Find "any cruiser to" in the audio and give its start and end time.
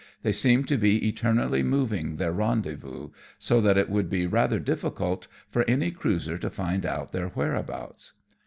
5.69-6.49